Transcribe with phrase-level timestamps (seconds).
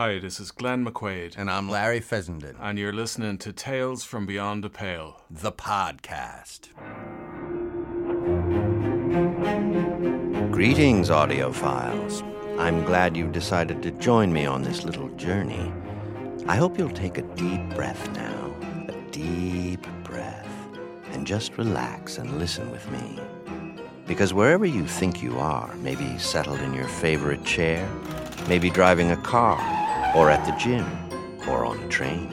[0.00, 4.24] Hi, this is Glenn McQuaid, And I'm Larry Fessenden, and you're listening to Tales from
[4.24, 5.20] Beyond the Pale.
[5.30, 6.70] the podcast.
[10.50, 12.22] Greetings, audiophiles.
[12.58, 15.70] I'm glad you decided to join me on this little journey.
[16.46, 18.54] I hope you'll take a deep breath now,
[18.88, 20.48] a deep breath,
[21.12, 23.18] and just relax and listen with me.
[24.06, 27.86] Because wherever you think you are, maybe settled in your favorite chair,
[28.48, 29.58] maybe driving a car,
[30.14, 30.86] or at the gym,
[31.48, 32.32] or on a train.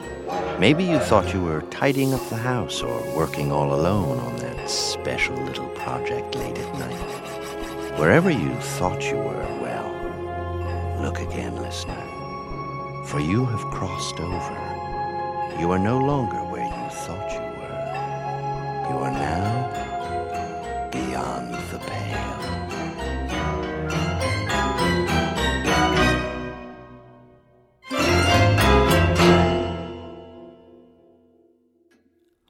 [0.58, 4.68] Maybe you thought you were tidying up the house or working all alone on that
[4.68, 7.98] special little project late at night.
[7.98, 12.04] Wherever you thought you were, well, look again, listener.
[13.06, 15.60] For you have crossed over.
[15.60, 18.90] You are no longer where you thought you were.
[18.90, 22.47] You are now beyond the pale.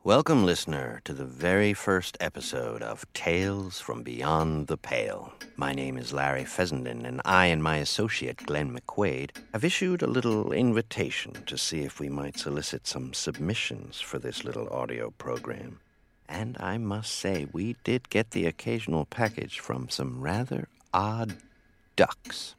[0.08, 5.34] Welcome, listener, to the very first episode of Tales from Beyond the Pale.
[5.56, 10.06] My name is Larry Fessenden, and I and my associate Glenn McQuaid have issued a
[10.06, 15.78] little invitation to see if we might solicit some submissions for this little audio program.
[16.26, 21.34] And I must say, we did get the occasional package from some rather odd
[21.96, 22.54] ducks.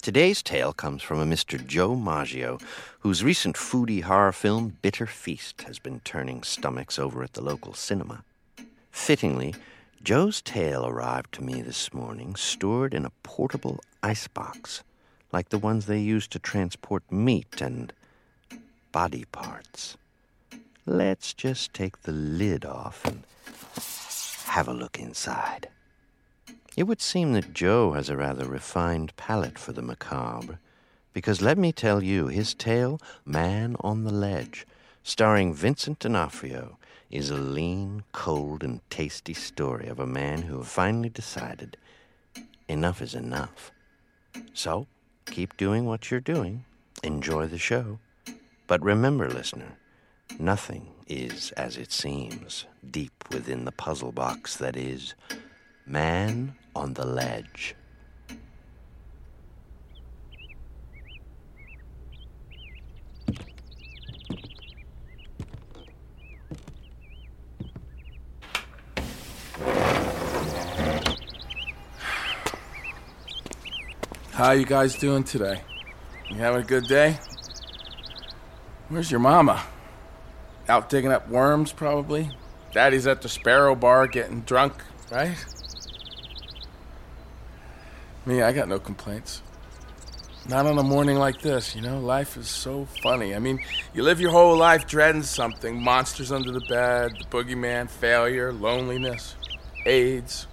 [0.00, 1.64] Today's tale comes from a Mr.
[1.66, 2.58] Joe Maggio,
[3.00, 7.74] whose recent foodie horror film Bitter Feast has been turning stomachs over at the local
[7.74, 8.22] cinema.
[8.92, 9.56] Fittingly,
[10.02, 14.84] Joe's tale arrived to me this morning stored in a portable icebox,
[15.32, 17.92] like the ones they use to transport meat and
[18.92, 19.96] body parts.
[20.86, 23.24] Let's just take the lid off and
[24.46, 25.68] have a look inside.
[26.78, 30.60] It would seem that Joe has a rather refined palate for the macabre,
[31.12, 34.64] because let me tell you, his tale, Man on the Ledge,
[35.02, 36.78] starring Vincent D'Onofrio,
[37.10, 41.76] is a lean, cold, and tasty story of a man who finally decided
[42.68, 43.72] enough is enough.
[44.54, 44.86] So,
[45.26, 46.64] keep doing what you're doing,
[47.02, 47.98] enjoy the show,
[48.68, 49.78] but remember, listener,
[50.38, 55.16] nothing is as it seems deep within the puzzle box that is
[55.88, 57.74] Man on the Ledge.
[74.32, 75.62] How you guys doing today?
[76.28, 77.18] You having a good day?
[78.90, 79.64] Where's your mama?
[80.68, 82.30] Out digging up worms, probably.
[82.72, 84.74] Daddy's at the Sparrow Bar getting drunk,
[85.10, 85.36] right?
[88.28, 89.40] Me, I got no complaints.
[90.46, 91.98] Not on a morning like this, you know?
[91.98, 93.34] Life is so funny.
[93.34, 93.58] I mean,
[93.94, 99.34] you live your whole life dreading something monsters under the bed, the boogeyman, failure, loneliness,
[99.86, 100.46] AIDS,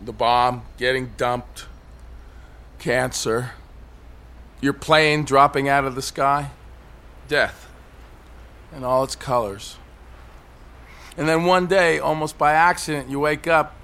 [0.00, 1.66] the bomb, getting dumped,
[2.80, 3.52] cancer,
[4.60, 6.50] your plane dropping out of the sky,
[7.28, 7.68] death,
[8.72, 9.76] and all its colors.
[11.16, 13.76] And then one day, almost by accident, you wake up.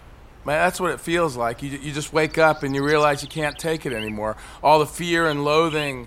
[0.47, 1.61] Man, that's what it feels like.
[1.61, 4.37] You, you just wake up and you realize you can't take it anymore.
[4.63, 6.07] All the fear and loathing,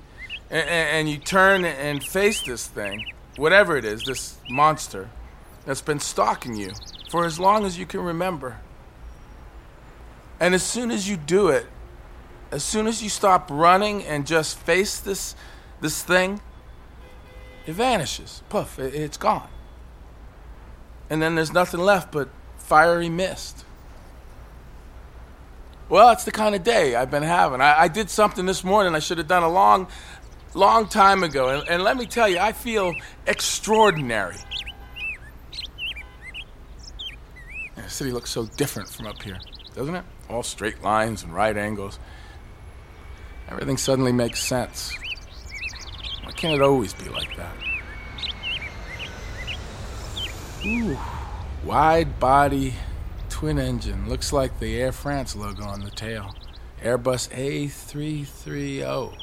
[0.49, 5.09] and, and, you turn and face this thing, whatever it is, this monster
[5.65, 6.71] that's been stalking you
[7.11, 8.61] for as long as you can remember.
[10.39, 11.65] And as soon as you do it,
[12.49, 15.35] as soon as you stop running and just face this
[15.81, 16.39] this thing,
[17.65, 18.41] it vanishes.
[18.47, 19.49] Poof, it, it's gone.
[21.09, 23.65] And then there's nothing left but fiery mist.
[25.89, 27.61] Well, it's the kind of day I've been having.
[27.61, 29.87] I, I did something this morning I should have done a long,
[30.53, 31.49] long time ago.
[31.49, 32.93] And, and let me tell you, I feel
[33.25, 34.35] extraordinary.
[37.75, 39.39] The city looks so different from up here,
[39.73, 40.05] doesn't it?
[40.29, 41.97] All straight lines and right angles.
[43.49, 44.95] Everything suddenly makes sense.
[46.23, 47.55] Why can't it always be like that?
[50.63, 50.99] Ooh,
[51.63, 52.75] wide body,
[53.39, 54.09] twin engine.
[54.09, 56.35] Looks like the Air France logo on the tail.
[56.81, 59.17] Airbus A330.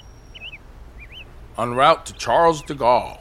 [1.59, 3.19] En route to Charles de Gaulle.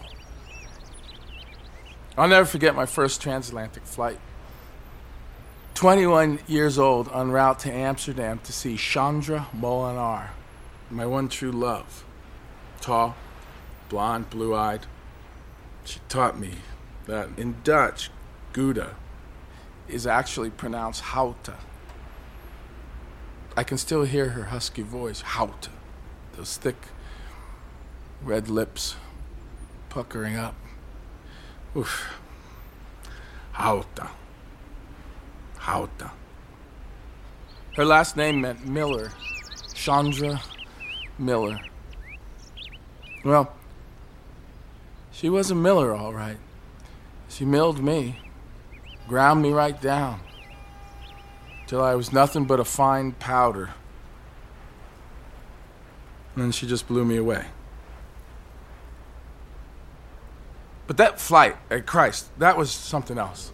[2.18, 4.22] I'll never forget my first transatlantic flight.
[5.74, 10.30] 21 years old, en route to Amsterdam to see Chandra Molinar,
[10.90, 12.06] my one true love.
[12.80, 13.18] Tall,
[13.90, 14.86] blonde, blue eyed.
[15.84, 16.60] She taught me
[17.06, 18.12] that in Dutch,
[18.54, 18.96] Gouda
[19.88, 21.56] is actually pronounced Hauta.
[23.58, 25.70] I can still hear her husky voice, Hauta.
[26.36, 26.88] Those thick,
[28.22, 28.96] red lips
[29.90, 30.56] puckering up.
[31.76, 32.20] Oof.
[33.54, 34.10] Hauta.
[35.60, 36.12] Hauta.
[37.76, 39.12] Her last name meant Miller.
[39.74, 40.42] Chandra
[41.18, 41.60] Miller.
[43.24, 43.54] Well,
[45.12, 46.38] she was a miller, all right.
[47.30, 48.20] She milled me,
[49.08, 50.20] ground me right down,
[51.68, 53.72] till I was nothing but a fine powder.
[56.36, 57.46] And then she just blew me away.
[60.88, 63.52] But that flight at Christ, that was something else.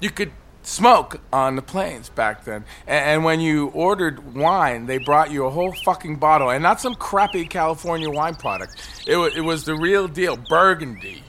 [0.00, 0.32] You could
[0.62, 2.64] smoke on the planes back then.
[2.86, 6.94] And, when you ordered wine, they brought you a whole fucking bottle, and not some
[6.94, 8.76] crappy California wine product.
[9.06, 11.22] It, it was the real deal, Burgundy.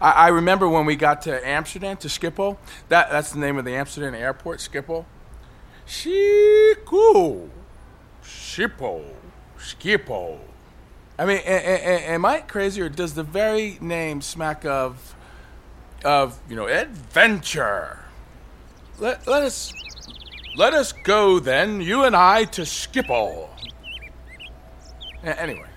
[0.00, 2.56] I, I, remember when we got to Amsterdam, to Schiphol.
[2.88, 5.04] That, that's the name of the Amsterdam airport, Schiphol.
[5.86, 7.48] Schiphol.
[8.22, 9.04] Schiphol.
[9.58, 10.38] Schiphol.
[11.18, 15.16] I mean, a, a, am I crazy, or does the very name smack of
[16.04, 17.98] of you know adventure.
[18.98, 19.72] Let, let us
[20.56, 23.48] let us go then, you and I, to Schiphol.
[25.22, 25.68] A- anyway,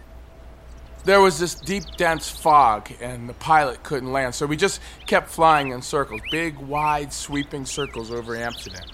[1.04, 5.30] there was this deep, dense fog, and the pilot couldn't land, so we just kept
[5.30, 8.86] flying in circles, big, wide, sweeping circles over Amsterdam.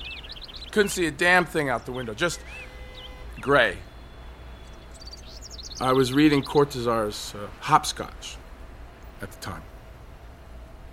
[0.72, 2.40] Couldn't see a damn thing out the window, just
[3.42, 3.78] gray.
[5.80, 8.38] I was reading Cortazar's uh, Hopscotch
[9.22, 9.62] at the time.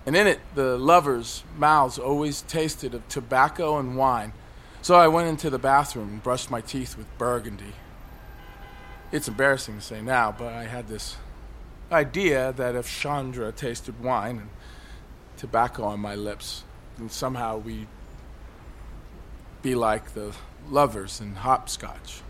[0.05, 4.33] And in it, the lovers' mouths always tasted of tobacco and wine.
[4.83, 7.73] So I went into the bathroom and brushed my teeth with burgundy.
[9.11, 11.17] It's embarrassing to say now, but I had this
[11.91, 14.49] idea that if Chandra tasted wine and
[15.37, 16.63] tobacco on my lips,
[16.97, 17.87] then somehow we'd
[19.61, 20.33] be like the
[20.69, 22.21] lovers in hopscotch.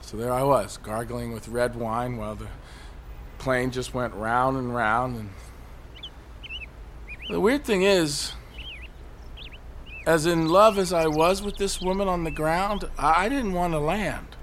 [0.00, 2.48] So there I was, gargling with red wine while the
[3.38, 5.30] plane just went round and round and
[7.28, 8.32] the weird thing is,
[10.06, 13.72] as in love as I was with this woman on the ground, I didn't want
[13.72, 14.35] to land.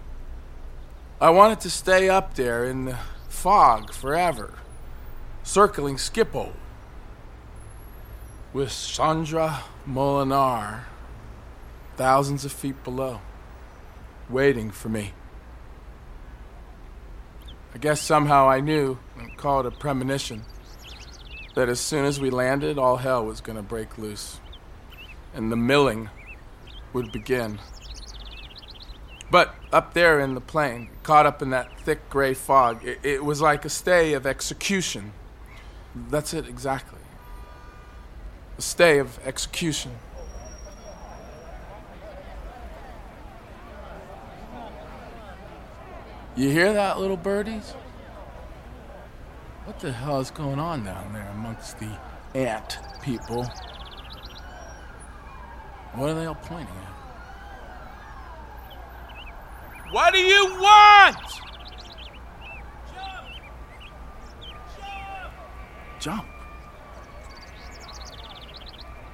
[1.21, 2.97] I wanted to stay up there in the
[3.29, 4.55] fog forever,
[5.43, 6.53] circling Schiphol
[8.51, 10.81] with Chandra Molinar
[11.95, 13.21] thousands of feet below,
[14.29, 15.13] waiting for me.
[17.73, 20.43] I guess somehow I knew, and call it a premonition
[21.55, 24.39] that as soon as we landed, all hell was going to break loose,
[25.33, 26.09] and the milling
[26.91, 27.59] would begin.
[29.33, 33.25] But up there in the plane, caught up in that thick gray fog, it, it
[33.25, 35.11] was like a stay of execution.
[35.95, 36.99] That's it exactly.
[38.59, 39.93] A stay of execution.
[46.35, 47.71] You hear that, little birdies?
[49.65, 51.89] What the hell is going on down there amongst the
[52.35, 53.45] ant people?
[55.95, 56.92] What are they all pointing at?
[59.93, 61.17] What do you want?
[65.99, 66.25] Jump!
[66.25, 66.25] Jump.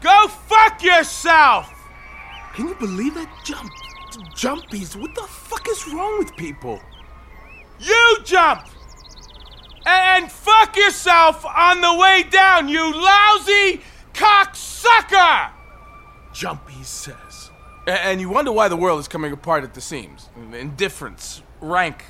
[0.02, 1.72] Go fuck yourself!
[2.56, 3.30] Can you believe that?
[3.44, 3.70] Jump.
[4.34, 4.96] Jumpies.
[4.96, 6.80] What the fuck is wrong with people?
[7.80, 8.66] You jump!
[9.86, 13.82] and fuck yourself on the way down, you lousy
[14.14, 15.52] cocksucker!
[16.32, 17.29] Jumpy says.
[17.90, 20.30] And you wonder why the world is coming apart at the seams.
[20.54, 22.06] Indifference, rank,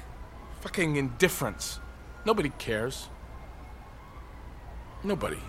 [0.59, 1.79] fucking indifference.
[2.25, 3.07] Nobody cares.
[5.03, 5.39] Nobody.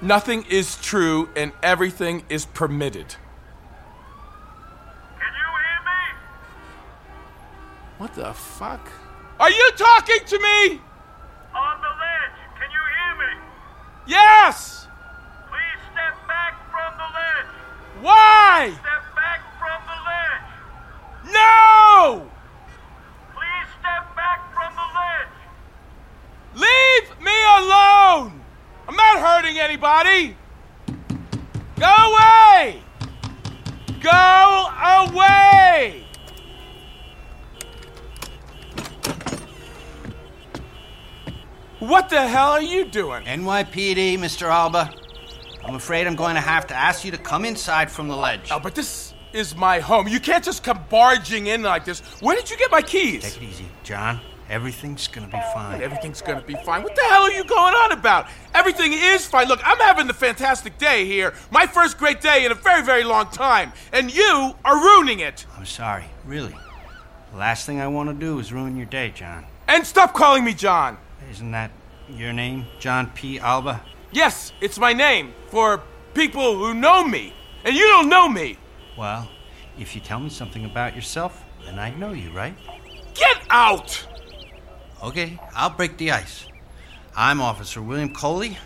[0.00, 3.16] Nothing is true and everything is permitted.
[5.18, 6.18] Can you hear me?
[7.98, 8.90] What the fuck?
[9.38, 10.80] Are you talking to me?
[11.54, 12.38] On the ledge.
[12.58, 13.32] Can you hear me?
[14.06, 14.86] Yes!
[18.00, 18.72] Why?
[18.72, 21.32] Step back from the ledge.
[21.32, 22.30] No!
[23.34, 25.34] Please step back from the ledge.
[26.54, 28.40] Leave me alone!
[28.86, 30.36] I'm not hurting anybody!
[31.78, 32.82] Go away!
[34.00, 34.66] Go
[35.00, 36.04] away!
[41.78, 43.24] What the hell are you doing?
[43.24, 44.48] NYPD, Mr.
[44.48, 44.92] Alba.
[45.66, 48.50] I'm afraid I'm going to have to ask you to come inside from the ledge.
[48.52, 50.06] Oh, but this is my home.
[50.06, 52.00] You can't just come barging in like this.
[52.20, 53.24] Where did you get my keys?
[53.24, 54.20] Take it easy, John.
[54.48, 55.82] Everything's gonna be fine.
[55.82, 56.84] Everything's gonna be fine.
[56.84, 58.28] What the hell are you going on about?
[58.54, 59.48] Everything is fine.
[59.48, 61.34] Look, I'm having the fantastic day here.
[61.50, 63.72] My first great day in a very, very long time.
[63.92, 65.46] And you are ruining it.
[65.58, 66.54] I'm sorry, really.
[67.32, 69.44] The last thing I want to do is ruin your day, John.
[69.66, 70.96] And stop calling me John!
[71.28, 71.72] Isn't that
[72.08, 73.40] your name, John P.
[73.40, 73.82] Alba?
[74.12, 75.82] Yes, it's my name for
[76.14, 77.34] people who know me.
[77.64, 78.58] And you don't know me!
[78.96, 79.28] Well,
[79.78, 82.54] if you tell me something about yourself, then I'd know you, right?
[83.14, 84.06] Get out!
[85.02, 86.46] Okay, I'll break the ice.
[87.16, 88.56] I'm Officer William Coley,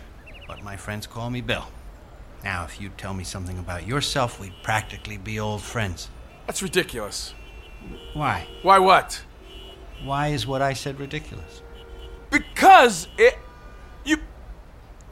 [0.47, 1.65] but my friends call me Bill.
[2.43, 6.09] Now, if you'd tell me something about yourself, we'd practically be old friends.
[6.47, 7.33] That's ridiculous.
[8.13, 8.47] Why?
[8.61, 9.23] Why what?
[10.03, 11.61] Why is what I said ridiculous?
[12.29, 13.37] Because it.
[14.05, 14.17] You.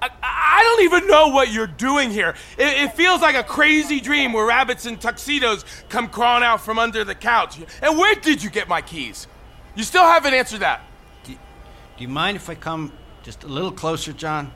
[0.02, 2.36] I, I don't even know what you're doing here.
[2.58, 6.80] It, it feels like a crazy dream where rabbits in tuxedos come crawling out from
[6.80, 7.58] under the couch.
[7.82, 9.28] And where did you get my keys?
[9.76, 10.82] You still haven't answered that.
[11.26, 11.36] Do
[11.98, 14.54] you mind if I come just a little closer, John?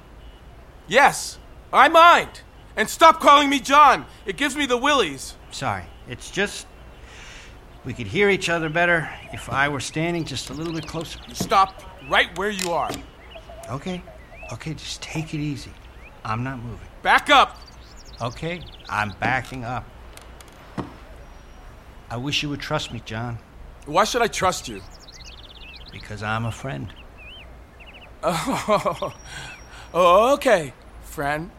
[0.87, 1.37] Yes,
[1.73, 2.41] I mind.
[2.77, 4.05] And stop calling me John.
[4.25, 5.35] It gives me the willies.
[5.51, 5.83] Sorry.
[6.07, 6.67] It's just.
[7.85, 11.19] We could hear each other better if I were standing just a little bit closer.
[11.33, 12.91] Stop right where you are.
[13.69, 14.01] Okay.
[14.53, 15.71] Okay, just take it easy.
[16.23, 16.87] I'm not moving.
[17.01, 17.57] Back up.
[18.21, 19.85] Okay, I'm backing up.
[22.09, 23.39] I wish you would trust me, John,
[23.87, 24.81] Why should I trust you?
[25.91, 26.91] because I'm a friend.
[28.23, 29.13] Oh,
[29.93, 31.51] oh, okay, friend.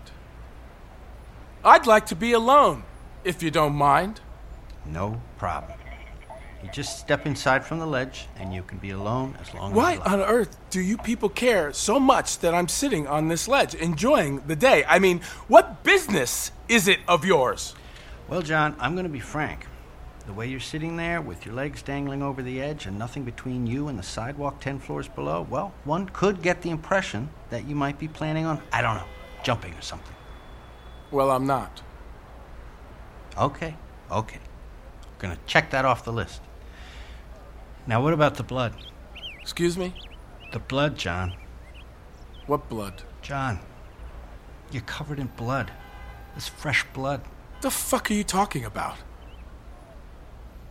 [1.64, 2.82] I'd like to be alone,
[3.22, 4.20] if you don't mind.
[4.84, 5.78] No problem.
[6.64, 9.92] You just step inside from the ledge, and you can be alone as long Why
[9.92, 10.11] as you like.
[10.11, 14.40] on earth do you people care so much that I'm sitting on this ledge enjoying
[14.47, 14.83] the day?
[14.88, 17.75] I mean, what business is it of yours?
[18.28, 19.66] Well, John, I'm going to be frank.
[20.26, 23.66] The way you're sitting there with your legs dangling over the edge and nothing between
[23.66, 27.75] you and the sidewalk 10 floors below, well, one could get the impression that you
[27.75, 29.04] might be planning on, I don't know,
[29.42, 30.16] jumping or something.
[31.11, 31.83] Well, I'm not.
[33.37, 33.76] Okay,
[34.11, 34.38] okay.
[34.38, 36.40] I'm Gonna check that off the list.
[37.86, 38.74] Now, what about the blood?
[39.40, 39.94] Excuse me?
[40.52, 41.34] The blood, John.
[42.46, 43.02] What blood?
[43.20, 43.58] John,
[44.70, 45.70] you're covered in blood.
[46.34, 47.20] This fresh blood.
[47.20, 48.96] What the fuck are you talking about?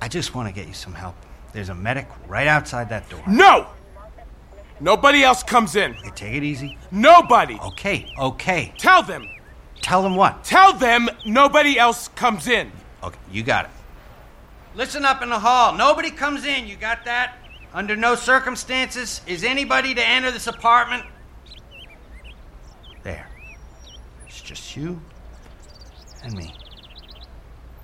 [0.02, 1.16] I just want to get you some help.
[1.54, 3.24] There's a medic right outside that door.
[3.28, 3.68] No!
[4.80, 5.94] Nobody else comes in.
[5.94, 6.78] Hey, take it easy.
[6.92, 7.60] Nobody.
[7.60, 8.74] Okay, okay.
[8.78, 9.30] Tell them.
[9.82, 10.44] Tell them what?
[10.44, 12.72] Tell them nobody else comes in.
[13.04, 13.72] Okay, you got it.
[14.76, 15.74] Listen up in the hall.
[15.74, 16.68] Nobody comes in.
[16.68, 17.36] You got that?
[17.74, 21.04] Under no circumstances is anybody to enter this apartment.
[23.04, 23.28] There.
[24.28, 25.02] It's just you
[26.24, 26.56] and me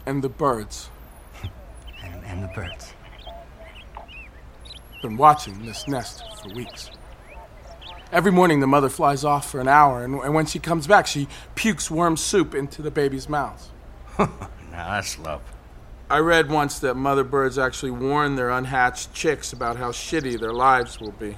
[0.05, 0.89] And the birds.
[2.03, 2.93] and, and the birds.
[5.01, 6.89] Been watching this nest for weeks.
[8.11, 11.05] Every morning, the mother flies off for an hour, and, and when she comes back,
[11.05, 13.71] she pukes worm soup into the baby's mouth.
[14.71, 15.41] Now that's love.
[16.11, 20.53] I read once that mother birds actually warn their unhatched chicks about how shitty their
[20.53, 21.37] lives will be.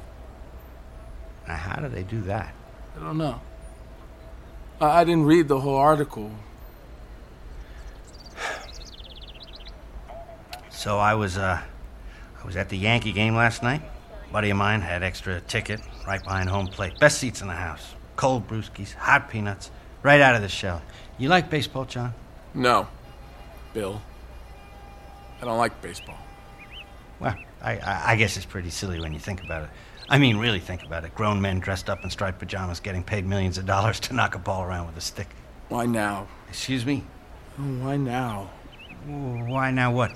[1.46, 2.54] Now, how do they do that?
[2.96, 3.42] I don't know.
[4.80, 6.32] I, I didn't read the whole article.
[10.70, 11.62] So I was, uh,
[12.42, 13.82] I was at the Yankee game last night.
[14.32, 16.98] buddy of mine had extra ticket right behind home plate.
[16.98, 17.94] Best seats in the house.
[18.16, 19.70] Cold brewskis, hot peanuts,
[20.02, 20.82] right out of the shell.
[21.18, 22.14] You like baseball, John?
[22.54, 22.88] No,
[23.74, 24.02] Bill.
[25.42, 26.18] I don't like baseball.
[27.20, 29.70] Well, I, I, guess it's pretty silly when you think about it.
[30.10, 31.16] I mean, really think about it.
[31.16, 34.40] Grown men dressed up in striped pajamas getting paid millions of dollars to knock a
[34.40, 35.28] ball around with a stick.
[35.70, 36.28] Why now?
[36.50, 37.04] Excuse me?
[37.60, 38.50] Oh, Why now?
[39.06, 40.12] Why now what?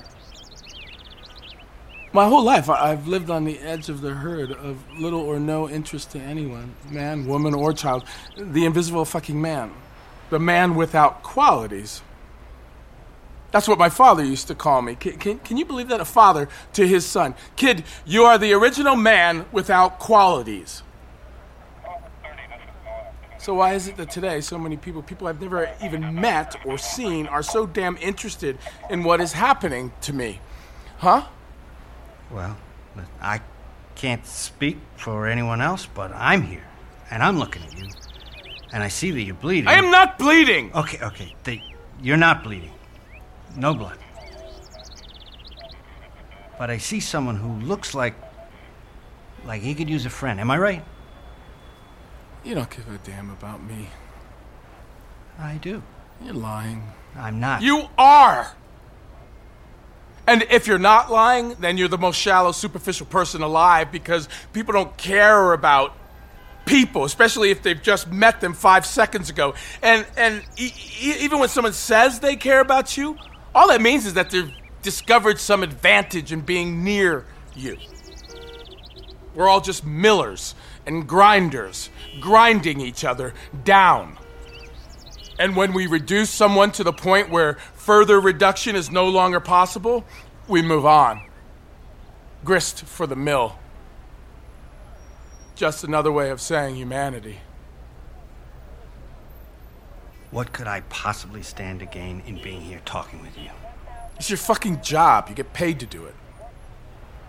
[2.13, 5.70] My whole life, I've lived on the edge of the herd of little or no
[5.70, 8.05] interest to anyone man, woman, or child.
[8.38, 9.74] The invisible fucking man.
[10.29, 12.01] The man without qualities.
[13.56, 14.96] That's what my father used to call me.
[14.96, 16.02] Can, can, can you believe that?
[16.02, 17.36] A father to his son.
[17.56, 20.84] Kid, you are the original man without qualities.
[23.38, 26.78] So why is it that today so many people, people I've never even met or
[26.78, 28.58] seen, are so damn interested
[28.90, 30.42] in what is happening to me?
[30.98, 31.24] Huh?
[32.30, 32.58] Well,
[33.22, 33.40] I
[33.96, 36.68] can't speak for anyone else, but I'm here,
[37.10, 37.88] and I'm looking at you,
[38.74, 39.70] and I see that you're bleeding.
[39.70, 40.74] I am not bleeding.
[40.74, 41.34] Okay, okay.
[41.46, 41.64] They,
[42.02, 42.72] you're not bleeding.
[43.56, 43.98] No blood.
[46.58, 48.16] But I see someone who looks like.
[49.46, 50.40] like he could use a friend.
[50.40, 50.86] Am I right?
[52.44, 53.90] You don't give a damn about me.
[55.40, 55.82] I do.
[56.24, 56.84] You're lying.
[57.16, 57.62] I'm not.
[57.62, 58.52] You are.
[60.28, 64.74] And if you're not lying, then you're the most shallow, superficial person alive because people
[64.74, 65.94] don't care about
[66.66, 69.54] people, especially if they've just met them five seconds ago.
[69.84, 70.72] And and e-
[71.02, 73.18] e- even when someone says they care about you,
[73.56, 77.78] all that means is that they've discovered some advantage in being near you.
[79.34, 80.54] We're all just millers
[80.86, 83.34] and grinders, grinding each other
[83.64, 84.18] down.
[85.40, 90.06] And when we reduce someone to the point where further reduction is no longer possible,
[90.48, 91.22] we move on.
[92.44, 93.58] Grist for the mill.
[95.56, 97.40] Just another way of saying humanity.
[100.36, 103.51] What could I possibly stand to gain in being here talking with you?
[104.18, 105.30] It's your fucking job.
[105.30, 106.15] You get paid to do it.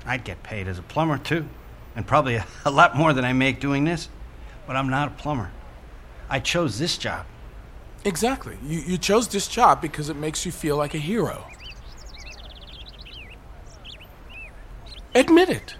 [0.04, 1.46] I'd get paid as a plumber, too.
[1.94, 4.08] And probably a, a lot more than I make doing this.
[4.66, 5.52] But I'm not a plumber.
[6.28, 7.26] I chose this job.
[8.04, 8.58] Exactly.
[8.66, 11.46] You, you chose this job because it makes you feel like a hero.
[15.14, 15.76] Admit it.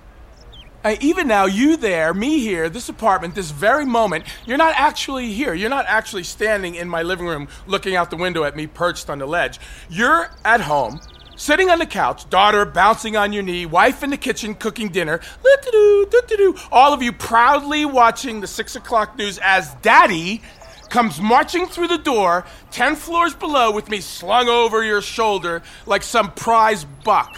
[0.87, 5.33] Uh, even now, you there, me here, this apartment, this very moment, you're not actually
[5.33, 5.53] here.
[5.53, 9.11] You're not actually standing in my living room looking out the window at me perched
[9.11, 9.59] on the ledge.
[9.91, 11.01] You're at home,
[11.35, 15.19] sitting on the couch, daughter bouncing on your knee, wife in the kitchen cooking dinner,
[16.71, 20.41] all of you proudly watching the six o'clock news as daddy
[20.89, 26.05] comes marching through the door, ten floors below, with me slung over your shoulder like
[26.05, 27.37] some prize buck.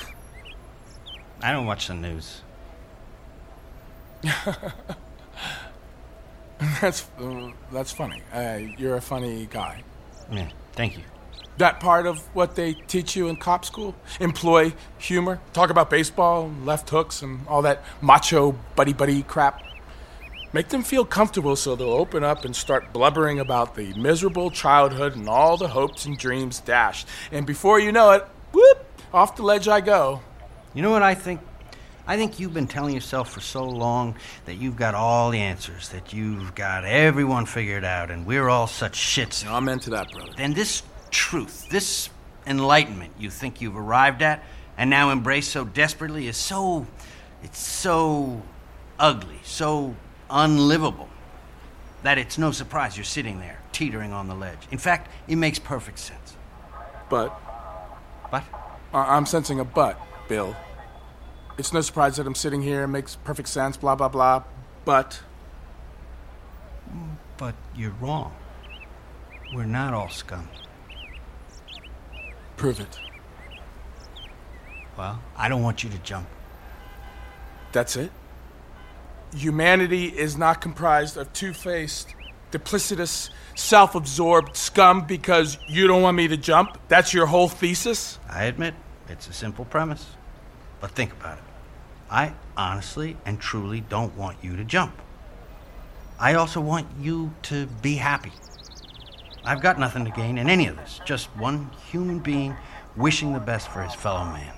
[1.43, 2.43] I don't watch the news.
[6.81, 8.23] that's uh, that's funny.
[8.33, 9.83] Uh, you're a funny guy.
[10.31, 11.03] Yeah, thank you.
[11.59, 13.95] That part of what they teach you in cop school?
[14.21, 19.63] Employ humor, talk about baseball, left hooks, and all that macho buddy buddy crap.
[20.53, 25.15] Make them feel comfortable so they'll open up and start blubbering about the miserable childhood
[25.15, 27.07] and all the hopes and dreams dashed.
[27.31, 30.23] And before you know it, whoop, off the ledge I go.
[30.75, 31.41] You know what I think?
[32.09, 35.91] I think you've been telling yourself for so long that you've got all the answers,
[35.91, 39.45] that you've got everyone figured out, and we're all such shits.
[39.45, 40.33] No, I'm into that, brother.
[40.35, 42.09] Then this truth, this
[42.47, 44.43] enlightenment you think you've arrived at
[44.79, 46.87] and now embrace so desperately is so.
[47.43, 48.43] It's so
[48.99, 49.95] ugly, so
[50.31, 51.11] unlivable
[52.05, 54.67] that it's no surprise you're sitting there, teetering on the ledge.
[54.71, 56.37] In fact, it makes perfect sense.
[57.11, 57.39] But.
[58.31, 58.45] But?
[58.95, 60.57] I'm sensing a but, Bill.
[61.59, 62.85] It's no surprise that I'm sitting here.
[62.85, 64.45] It makes perfect sense, blah, blah, blah.
[64.85, 65.21] But.
[67.37, 68.33] But you're wrong.
[69.53, 70.49] We're not all scum.
[72.57, 73.01] Prove it.
[74.97, 76.29] Well, I don't want you to jump.
[77.73, 78.13] That's it?
[79.35, 82.15] Humanity is not comprised of two faced,
[82.53, 86.79] duplicitous, self absorbed scum because you don't want me to jump?
[86.89, 88.19] That's your whole thesis?
[88.29, 88.75] I admit,
[89.09, 90.07] it's a simple premise.
[90.81, 91.48] But think about it.
[92.11, 95.01] I honestly and truly don't want you to jump.
[96.19, 98.33] I also want you to be happy.
[99.45, 102.57] I've got nothing to gain in any of this, just one human being
[102.97, 104.55] wishing the best for his fellow man.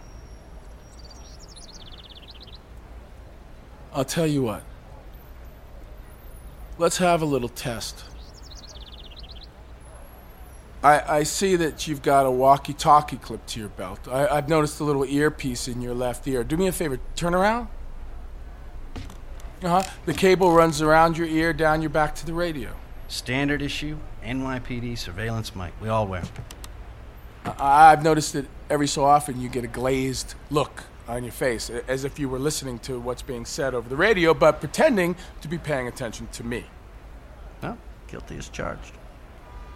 [3.92, 4.62] I'll tell you what.
[6.78, 8.04] Let's have a little test.
[10.82, 14.08] I, I see that you've got a walkie talkie clip to your belt.
[14.08, 16.42] I, I've noticed a little earpiece in your left ear.
[16.42, 17.68] Do me a favor, turn around.
[19.62, 19.90] Uh huh.
[20.06, 22.70] The cable runs around your ear, down your back to the radio.
[23.08, 25.72] Standard issue, NYPD surveillance mic.
[25.82, 26.22] We all wear.
[27.44, 31.68] I, I've noticed that every so often you get a glazed look on your face,
[31.68, 35.48] as if you were listening to what's being said over the radio, but pretending to
[35.48, 36.64] be paying attention to me.
[37.62, 38.92] Well, guilty as charged.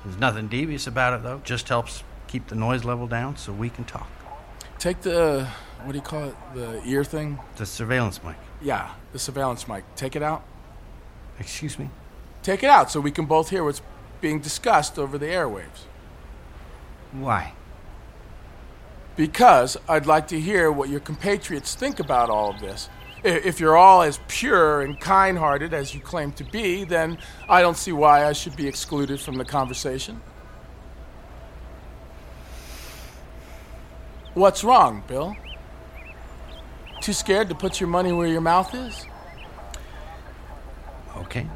[0.04, 1.40] There's nothing devious about it, though.
[1.44, 4.08] Just helps keep the noise level down so we can talk.
[4.78, 5.48] Take the,
[5.82, 7.38] what do you call it, the ear thing?
[7.56, 8.36] The surveillance mic.
[8.60, 9.84] Yeah, the surveillance mic.
[9.96, 10.44] Take it out.
[11.38, 11.90] Excuse me?
[12.42, 13.80] Take it out so we can both hear what's
[14.20, 15.84] being discussed over the airwaves.
[17.12, 17.54] Why?
[19.16, 22.88] Because I'd like to hear what your compatriots think about all of this.
[23.24, 27.16] If you're all as pure and kind hearted as you claim to be, then
[27.48, 30.20] I don't see why I should be excluded from the conversation.
[34.34, 35.34] What's wrong, Bill?
[37.00, 39.06] Too scared to put your money where your mouth is?
[41.16, 41.46] Okay.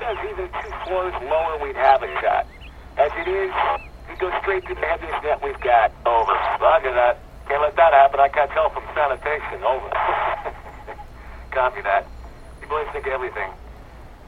[0.00, 2.46] Says even two floors lower, we'd have a shot.
[2.96, 3.52] As it is,
[4.08, 5.92] we go straight to the heaviest net we've got.
[6.04, 6.32] Over.
[6.60, 7.20] Roger that.
[7.48, 8.20] Can't let that happen.
[8.20, 9.62] I catch hell from sanitation.
[9.62, 9.88] Over.
[11.50, 12.06] Copy that.
[12.60, 13.50] You boys think of everything.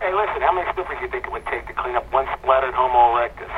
[0.00, 2.74] Hey, listen, how many slippers you think it would take to clean up one splattered
[2.74, 3.50] Homo erectus?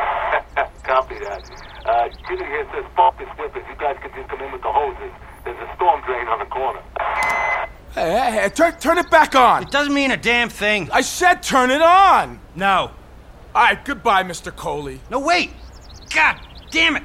[0.85, 1.45] Copy that.
[1.85, 3.63] Uh, Jimmy here says bulk the slippers.
[3.69, 5.13] You guys could just come in with the hoses.
[5.45, 6.81] There's a storm drain on the corner.
[7.93, 9.65] Hey, hey, hey, turn, turn it back on!
[9.65, 10.89] It doesn't mean a damn thing.
[10.93, 12.41] I said turn it on!
[12.55, 12.93] No.
[13.55, 14.55] All right, goodbye, Mr.
[14.55, 15.01] Coley.
[15.11, 15.51] No, wait!
[16.15, 17.03] God damn it!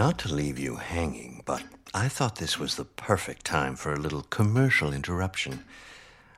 [0.00, 3.98] Not to leave you hanging, but I thought this was the perfect time for a
[3.98, 5.62] little commercial interruption.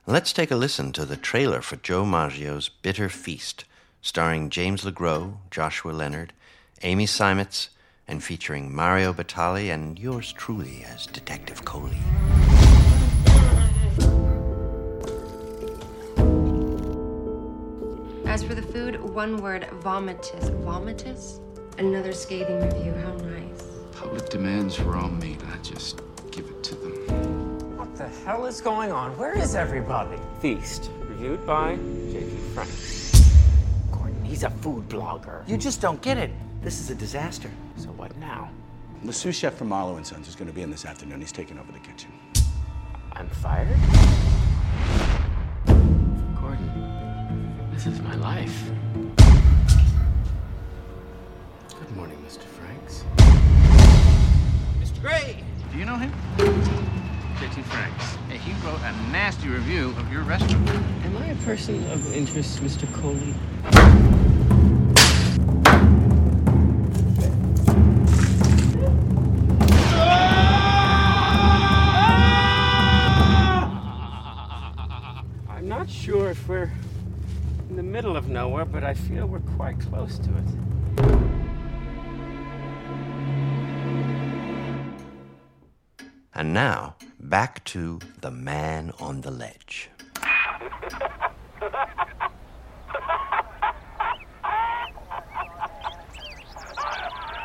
[0.05, 3.64] Let's take a listen to the trailer for Joe Maggio's Bitter Feast,
[4.01, 6.33] starring James LeGros, Joshua Leonard,
[6.83, 7.68] Amy Seimetz,
[8.09, 11.98] and featuring Mario Batali and yours truly as Detective Coley.
[18.27, 20.51] As for the food, one word vomitous.
[20.64, 21.38] Vomitous?
[21.78, 22.92] Another scathing review.
[22.92, 23.62] How nice.
[23.92, 25.40] Public demands raw meat.
[25.52, 27.76] I just give it to them.
[27.78, 29.16] What the hell is going on?
[29.16, 30.18] Where is everybody?
[30.40, 32.37] Feast, reviewed by J.T.
[32.54, 33.32] Franks.
[33.90, 35.48] Gordon, he's a food blogger.
[35.48, 36.30] You just don't get it.
[36.61, 37.50] This is a disaster.
[37.76, 38.50] So what now?
[39.04, 41.20] The sous chef from Marlowe and Sons is going to be in this afternoon.
[41.20, 42.12] He's taking over the kitchen.
[43.14, 43.76] I'm fired?
[46.38, 48.70] Gordon, this is my life.
[51.92, 52.44] Good morning, Mr.
[52.44, 53.05] Franks.
[54.81, 55.02] Mr.
[55.02, 55.44] Gray!
[55.70, 56.11] Do you know him?
[56.38, 57.61] J.T.
[57.64, 58.16] Franks.
[58.31, 60.70] Hey, he wrote a nasty review of your restaurant.
[60.70, 62.90] Am I a person of interest, Mr.
[62.94, 63.35] Coley?
[75.50, 76.72] I'm not sure if we're
[77.68, 81.21] in the middle of nowhere, but I feel we're quite close to it.
[86.52, 89.88] And now, back to The Man on the Ledge.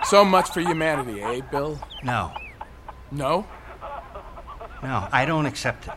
[0.03, 1.79] So much for humanity, eh, Bill?
[2.03, 2.33] No,
[3.11, 3.47] No?
[4.83, 5.93] no, I don't accept it.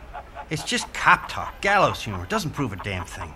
[0.49, 2.23] It's just cop talk, gallows humor.
[2.23, 3.33] It Doesn't prove a damn thing.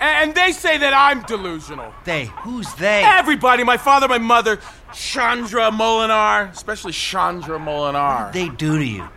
[0.00, 0.22] Ha!
[0.22, 1.92] And they say that I'm delusional.
[2.04, 3.02] They, who's they?
[3.04, 4.58] Everybody, my father, my mother,
[4.92, 8.32] Chandra Molinar, especially Chandra Molinar.
[8.32, 9.08] They do to you.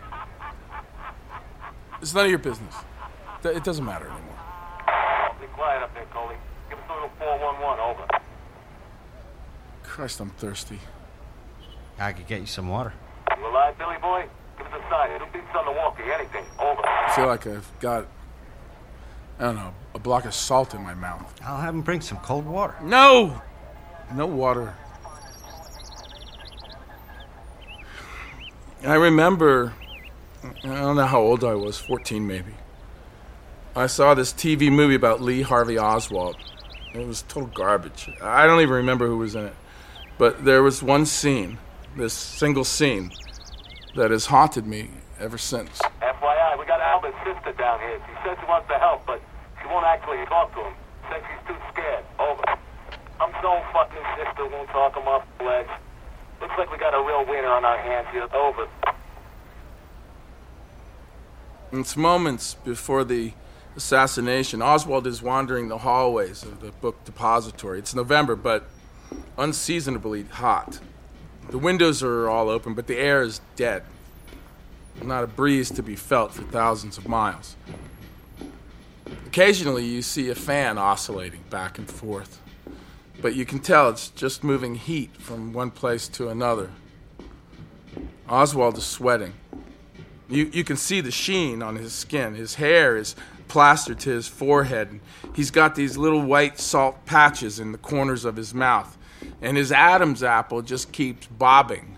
[2.00, 2.74] It's none of your business.
[3.44, 4.22] It doesn't matter anymore.
[5.40, 6.36] Be quiet up there, Coley.
[6.68, 8.06] Give us a little 411, over.
[9.82, 10.78] Christ, I'm thirsty.
[11.98, 12.92] I could get you some water.
[13.36, 14.26] You alive, Billy boy?
[14.56, 15.18] Give us a sign.
[15.18, 16.80] Two beats on the walkie, anything, over.
[16.84, 18.06] I feel like I've got,
[19.38, 21.34] I don't know, a block of salt in my mouth.
[21.44, 22.76] I'll have him bring some cold water.
[22.80, 23.42] No!
[24.14, 24.76] No water.
[28.84, 29.74] I remember,
[30.62, 32.54] I don't know how old I was, 14 maybe.
[33.74, 36.36] I saw this TV movie about Lee Harvey Oswald.
[36.94, 38.08] It was total garbage.
[38.22, 39.56] I don't even remember who was in it.
[40.16, 41.58] But there was one scene,
[41.96, 43.10] this single scene,
[43.96, 45.80] that has haunted me ever since.
[46.00, 48.00] FYI, we got Alba's sister down here.
[48.06, 49.37] She said she wants to help, but she
[49.70, 50.74] won't actually talk to him.
[51.10, 52.42] Says she's too scared, over.
[53.20, 55.68] I'm so fucking sister won't talk him off the ledge.
[56.40, 58.68] Looks like we got a real winner on our hands here, over.
[61.72, 63.32] It's moments before the
[63.76, 64.62] assassination.
[64.62, 67.78] Oswald is wandering the hallways of the book depository.
[67.78, 68.68] It's November, but
[69.36, 70.80] unseasonably hot.
[71.50, 73.82] The windows are all open, but the air is dead.
[75.02, 77.56] Not a breeze to be felt for thousands of miles.
[79.38, 82.40] Occasionally, you see a fan oscillating back and forth,
[83.22, 86.72] but you can tell it's just moving heat from one place to another.
[88.28, 89.34] Oswald is sweating.
[90.28, 92.34] You, you can see the sheen on his skin.
[92.34, 93.14] His hair is
[93.46, 94.90] plastered to his forehead.
[94.90, 95.00] And
[95.36, 98.98] he's got these little white salt patches in the corners of his mouth.
[99.40, 101.96] And his Adam's apple just keeps bobbing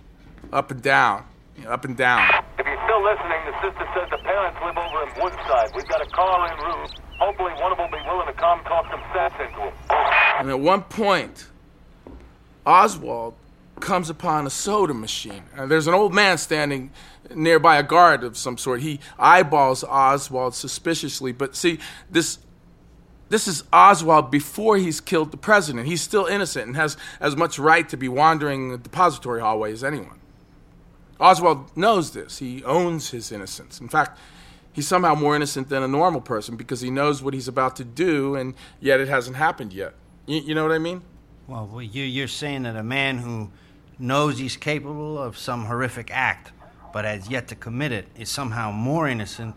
[0.52, 1.24] up and down,
[1.66, 2.28] up and down.
[2.58, 5.70] If you're still listening, the sister says the parents live over in Woodside.
[5.74, 6.99] We've got a call in route.
[7.20, 9.74] Hopefully one of them will be willing to come talk some sense into him.
[10.38, 11.48] And at one point,
[12.64, 13.34] Oswald
[13.78, 15.42] comes upon a soda machine.
[15.54, 16.90] And there's an old man standing
[17.34, 18.80] nearby, a guard of some sort.
[18.80, 21.32] He eyeballs Oswald suspiciously.
[21.32, 21.78] But see,
[22.10, 22.38] this
[23.28, 25.86] this is Oswald before he's killed the president.
[25.86, 29.84] He's still innocent and has as much right to be wandering the depository hallway as
[29.84, 30.18] anyone.
[31.20, 32.38] Oswald knows this.
[32.38, 33.78] He owns his innocence.
[33.80, 34.18] In fact,
[34.72, 37.84] he's somehow more innocent than a normal person because he knows what he's about to
[37.84, 39.94] do, and yet it hasn't happened yet.
[40.26, 41.02] You, you know what I mean?
[41.46, 43.50] Well, you, you're saying that a man who
[43.98, 46.52] knows he's capable of some horrific act,
[46.92, 49.54] but has yet to commit it, is somehow more innocent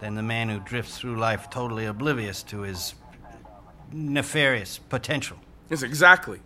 [0.00, 2.94] than the man who drifts through life totally oblivious to his
[3.92, 5.36] nefarious potential.
[5.68, 6.40] Yes, exactly.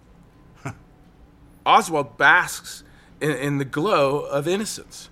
[1.67, 2.85] Oswald basks
[3.21, 5.09] in, in the glow of innocence.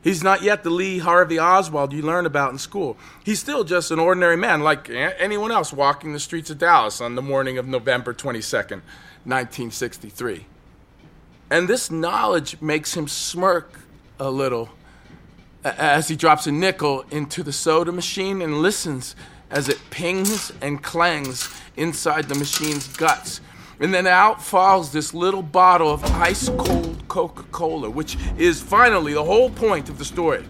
[0.00, 2.96] He's not yet the Lee Harvey Oswald you learn about in school.
[3.24, 7.16] He's still just an ordinary man like anyone else walking the streets of Dallas on
[7.16, 8.80] the morning of November 22nd,
[9.24, 10.46] 1963.
[11.50, 13.80] And this knowledge makes him smirk
[14.20, 14.70] a little
[15.64, 19.16] as he drops a nickel into the soda machine and listens
[19.50, 23.40] as it pings and clangs inside the machine's guts.
[23.80, 29.14] And then out falls this little bottle of ice cold Coca Cola, which is finally
[29.14, 30.44] the whole point of the story.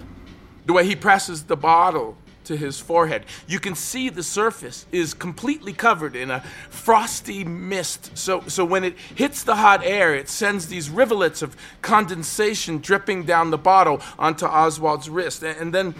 [0.66, 5.14] The way he presses the bottle to his forehead, you can see the surface is
[5.14, 8.16] completely covered in a frosty mist.
[8.16, 13.25] So, so when it hits the hot air, it sends these rivulets of condensation dripping
[13.25, 15.42] down the bottle onto Oswald's wrist.
[15.42, 15.94] And, and then,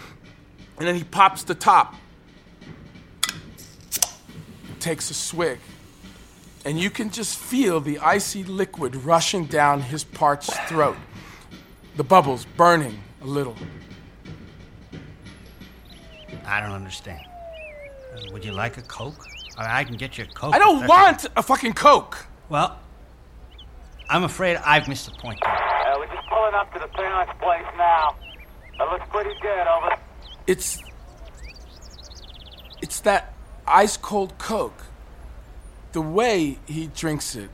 [0.77, 1.95] and then he pops the top,
[4.79, 5.59] takes a swig
[6.69, 10.95] and you can just feel the icy liquid rushing down his parched throat,
[11.95, 13.55] the bubbles burning a little.
[16.45, 17.25] I don't understand.
[18.31, 19.25] Would you like a Coke?
[19.57, 20.53] I, I can get you a Coke.
[20.53, 22.27] I don't want a fucking Coke!
[22.49, 22.77] Well,
[24.07, 25.39] I'm afraid I've missed the point.
[25.43, 25.51] there.
[25.51, 28.15] Uh, we're just pulling up to the parents' place now.
[28.79, 29.97] It looks pretty good, over.
[30.45, 30.83] It's.
[32.83, 33.33] It's that
[33.65, 34.83] ice cold Coke.
[35.91, 37.49] The way he drinks it.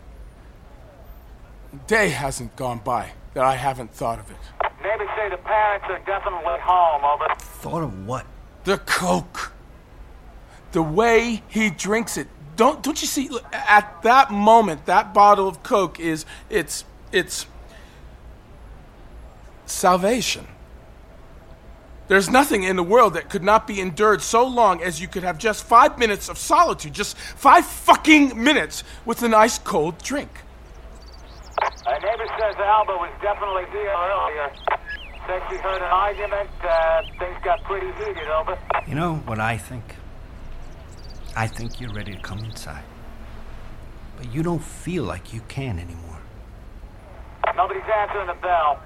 [1.73, 4.37] A day hasn't gone by that I haven't thought of it.
[4.83, 7.33] Maybe say the parents are definitely home, over.
[7.39, 8.25] Thought of what?
[8.63, 9.51] The Coke.
[10.71, 12.27] The way he drinks it.
[12.55, 13.29] Don't don't you see?
[13.29, 17.47] look, At that moment, that bottle of Coke is it's it's
[19.65, 20.47] salvation.
[22.07, 25.23] There's nothing in the world that could not be endured so long as you could
[25.23, 30.29] have just five minutes of solitude, just five fucking minutes with an ice cold drink.
[31.87, 34.51] A neighbor says Alba was definitely here earlier.
[35.25, 36.49] Said she heard an argument.
[36.63, 38.57] Uh, things got pretty heated, over.
[38.87, 39.83] You know what I think?
[41.35, 42.83] I think you're ready to come inside.
[44.17, 46.19] But you don't feel like you can anymore.
[47.55, 48.79] Nobody's answering the bell.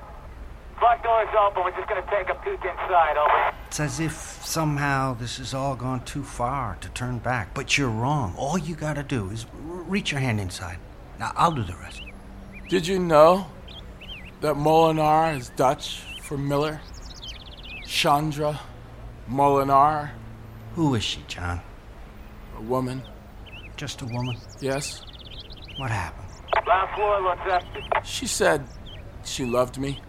[0.80, 1.64] The front door's open.
[1.66, 3.54] We're just gonna take a peek inside, over.
[3.68, 7.54] It's as if somehow this has all gone too far to turn back.
[7.54, 8.34] But you're wrong.
[8.38, 10.78] All you gotta do is r- reach your hand inside.
[11.20, 12.02] Now, I'll do the rest.
[12.70, 13.48] Did you know
[14.40, 16.80] that Molinar is Dutch for Miller?
[17.86, 18.60] Chandra
[19.30, 20.12] Molinar,
[20.76, 21.60] Who is she, John?
[22.58, 23.04] a woman.
[23.76, 24.38] Just a woman?
[24.62, 25.04] Yes?
[25.78, 26.28] What happened?
[26.66, 27.84] Last floor looks empty.
[28.04, 28.66] She said
[29.26, 30.00] she loved me.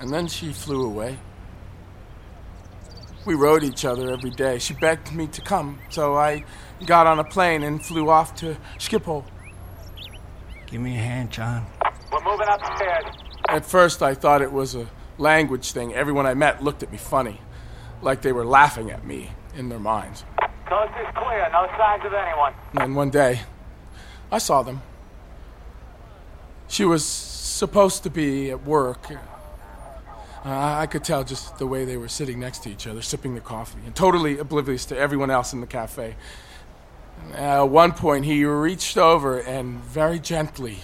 [0.00, 1.18] And then she flew away.
[3.24, 4.58] We rode each other every day.
[4.58, 6.44] She begged me to come, so I
[6.86, 9.24] got on a plane and flew off to Schiphol.
[10.66, 11.66] Give me a hand, John.
[12.12, 13.04] We're moving upstairs.
[13.48, 15.94] At first, I thought it was a language thing.
[15.94, 17.40] Everyone I met looked at me funny,
[18.00, 20.24] like they were laughing at me in their minds.
[20.66, 21.48] Coast is clear.
[21.50, 22.54] No signs of anyone.
[22.72, 23.40] And then one day,
[24.30, 24.82] I saw them.
[26.68, 29.08] She was supposed to be at work.
[30.44, 33.34] Uh, I could tell just the way they were sitting next to each other, sipping
[33.34, 36.14] their coffee, and totally oblivious to everyone else in the cafe.
[37.34, 40.78] At one point, he reached over and very gently,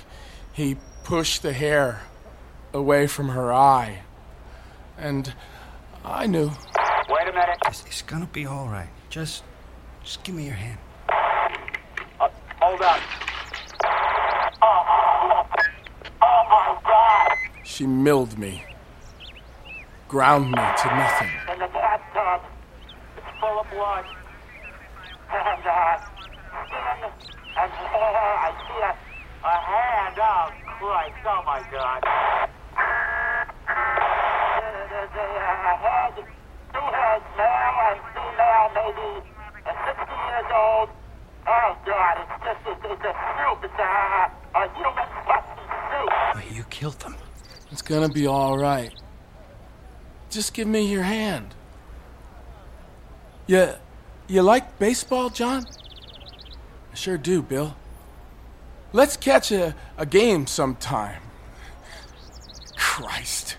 [0.53, 2.03] he pushed the hair
[2.73, 4.03] away from her eye.
[4.99, 5.33] And
[6.05, 6.51] I knew.
[7.09, 7.59] Wait a minute.
[7.67, 8.89] It's, it's gonna be all right.
[9.09, 9.45] Just,
[10.03, 10.79] just give me your hand.
[11.09, 12.29] Uh,
[12.61, 13.01] hold up.
[14.63, 15.47] Oh,
[16.23, 17.39] oh my God!
[17.65, 18.65] She milled me,
[20.09, 21.31] ground me to nothing.
[21.53, 22.43] In the bathtub.
[23.17, 24.05] It's full of blood.
[25.33, 25.99] And, uh,
[26.67, 26.79] skin
[27.57, 28.35] and hair.
[28.39, 28.93] I see a,
[29.45, 30.17] a hand.
[30.21, 31.15] Oh, Christ.
[31.27, 32.01] Oh, my God.
[34.91, 36.15] There's a, a head,
[36.73, 39.09] two heads, male and female, maybe
[39.67, 40.89] uh, 60 years old.
[41.47, 42.15] Oh, God.
[42.23, 43.65] It's just, it's, it's a soup.
[43.65, 46.11] It's a, a human fucking soup.
[46.13, 47.17] Oh, you killed them.
[47.73, 48.93] It's gonna be all right.
[50.35, 51.55] Just give me your hand.
[53.47, 53.69] You,
[54.27, 55.65] you like baseball, John?
[56.91, 57.77] I sure do, Bill.
[58.93, 61.23] Let's catch a, a game sometime.
[62.77, 63.59] Christ.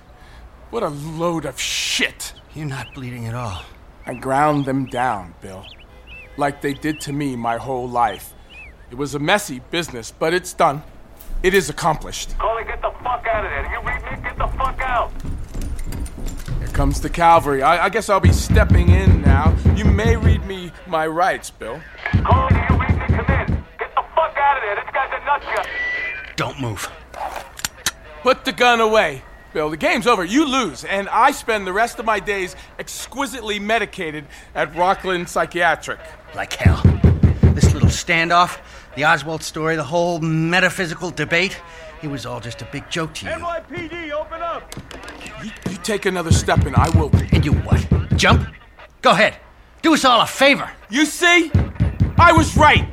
[0.69, 2.33] What a load of shit.
[2.53, 3.63] You're not bleeding at all.
[4.05, 5.65] I ground them down, Bill.
[6.35, 8.33] Like they did to me my whole life.
[8.91, 10.83] It was a messy business, but it's done.
[11.41, 12.37] It is accomplished.
[12.37, 13.71] Coley, get the fuck out of there.
[13.71, 13.79] You
[16.75, 17.63] comes to Calvary.
[17.63, 19.55] I, I guess I'll be stepping in now.
[19.77, 21.79] You may read me my rights, Bill.
[22.11, 23.15] Coley, do you read me?
[23.15, 23.63] Come in.
[23.79, 24.75] Get the fuck out of there.
[24.75, 25.65] This guy's a nutshell.
[26.35, 26.91] Don't move.
[28.23, 29.69] Put the gun away, Bill.
[29.69, 30.25] The game's over.
[30.25, 35.99] You lose, and I spend the rest of my days exquisitely medicated at Rockland Psychiatric.
[36.35, 36.81] Like hell.
[37.53, 38.59] This little standoff,
[38.97, 41.57] the Oswald story, the whole metaphysical debate.
[42.01, 43.31] it was all just a big joke to you.
[43.31, 44.75] NYPD, open up!
[45.85, 47.11] Take another step and I will.
[47.31, 47.85] And you what?
[48.17, 48.47] Jump?
[49.03, 49.37] Go ahead.
[49.83, 50.67] Do us all a favor.
[50.89, 51.51] You see?
[52.17, 52.87] I was right.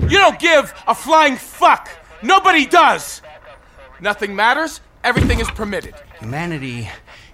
[0.00, 1.90] You don't give a flying fuck.
[2.22, 3.20] Nobody does.
[4.00, 4.80] Nothing matters.
[5.04, 5.94] Everything is permitted.
[6.20, 6.88] Humanity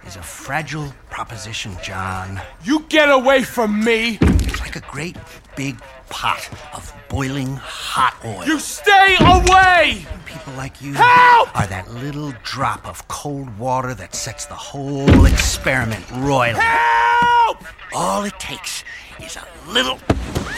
[0.05, 2.43] is a fragile proposition, John.
[2.65, 4.19] You get away from me.
[4.21, 5.17] It's like a great
[5.59, 5.77] big
[6.09, 8.47] pot of boiling hot oil.
[8.47, 10.07] You stay away!
[10.25, 11.49] People like you Help!
[11.59, 16.55] are that little drop of cold water that sets the whole experiment roiling.
[16.55, 17.65] Help!
[17.93, 18.85] All it takes
[19.21, 19.99] is a little.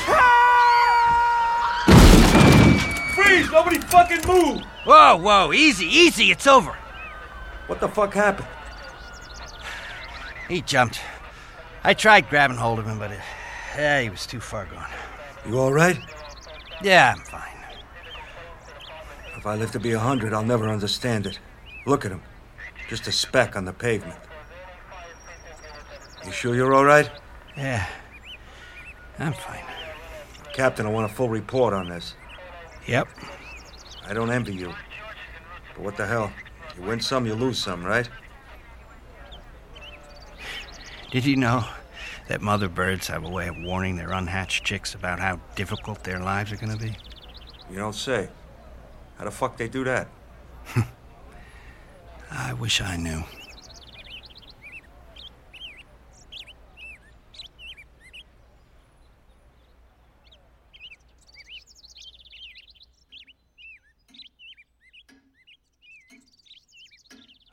[0.04, 0.28] Help!
[3.14, 3.50] Freeze!
[3.50, 4.60] Nobody fucking move!
[4.84, 6.76] Whoa, whoa, easy, easy, it's over.
[7.68, 8.48] What the fuck happened?
[10.46, 11.00] He jumped.
[11.84, 13.20] I tried grabbing hold of him, but it,
[13.76, 14.90] yeah, he was too far gone.
[15.46, 15.98] You all right?
[16.82, 17.50] Yeah, I'm fine.
[19.36, 21.38] If I live to be a hundred, I'll never understand it.
[21.86, 22.22] Look at him.
[22.88, 24.18] Just a speck on the pavement.
[26.26, 27.10] You sure you're all right?
[27.56, 27.86] Yeah,
[29.18, 29.64] I'm fine.
[30.52, 32.14] Captain, I want a full report on this.
[32.86, 33.08] Yep.
[34.06, 34.74] I don't envy you.
[35.74, 36.32] But what the hell?
[36.76, 38.08] You win some, you lose some, right?
[41.10, 41.64] Did you know
[42.30, 46.20] that mother birds have a way of warning their unhatched chicks about how difficult their
[46.20, 46.94] lives are going to be?
[47.68, 48.28] You don't say.
[49.18, 50.06] How the fuck they do that?
[52.30, 53.24] I wish I knew.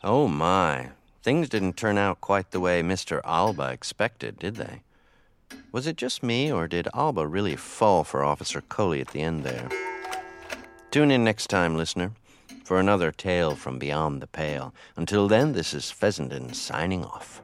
[0.03, 0.91] Oh my.
[1.27, 3.19] Things didn't turn out quite the way Mr.
[3.25, 4.83] Alba expected, did they?
[5.73, 9.43] Was it just me, or did Alba really fall for Officer Coley at the end
[9.43, 9.67] there?
[10.89, 12.13] Tune in next time, listener,
[12.63, 14.73] for another tale from beyond the pale.
[14.95, 17.41] Until then, this is Fessenden signing off.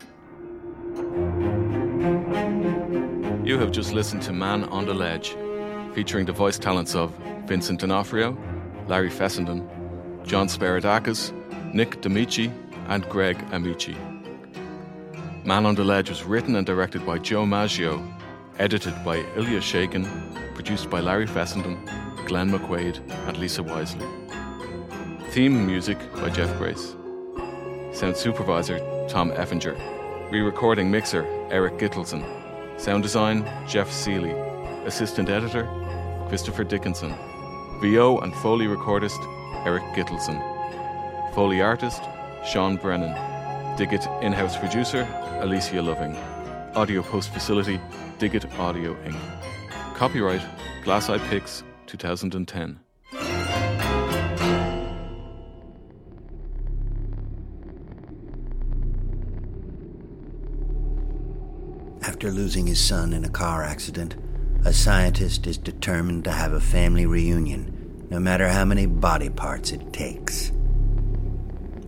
[3.45, 5.35] You have just listened to Man on the Ledge,
[5.93, 7.11] featuring the voice talents of
[7.47, 8.37] Vincent D'Onofrio,
[8.87, 9.67] Larry Fessenden,
[10.23, 11.33] John Speredakos,
[11.73, 12.49] Nick Damici,
[12.87, 13.95] and Greg Amici.
[15.45, 18.01] Man on the Ledge was written and directed by Joe Maggio,
[18.59, 21.77] edited by Ilya Shagan, produced by Larry Fessenden,
[22.25, 24.07] Glenn McQuaid, and Lisa Wisely.
[25.31, 26.95] Theme music by Jeff Grace.
[27.91, 29.75] Sound supervisor Tom Effinger.
[30.31, 32.23] Re recording mixer Eric Gittelson.
[32.79, 34.31] Sound design Jeff Seeley.
[34.85, 35.67] Assistant editor
[36.29, 37.13] Christopher Dickinson.
[37.81, 39.19] VO and Foley recordist
[39.65, 40.39] Eric Gittelson.
[41.33, 42.01] Foley artist
[42.45, 43.15] Sean Brennan.
[43.77, 45.07] Diggit in house producer
[45.39, 46.15] Alicia Loving.
[46.75, 47.79] Audio post facility
[48.19, 49.17] Diggit Audio Inc.
[49.95, 50.41] Copyright
[50.83, 52.79] Glass Eye Pix 2010.
[62.01, 64.17] After losing his son in a car accident,
[64.65, 69.71] a scientist is determined to have a family reunion, no matter how many body parts
[69.71, 70.51] it takes.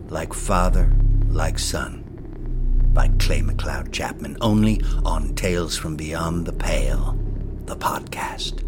[0.08, 0.90] Like Father,
[1.28, 2.04] Like Son,
[2.94, 7.18] by Clay McLeod Chapman, only on Tales from Beyond the Pale,
[7.66, 8.65] the podcast.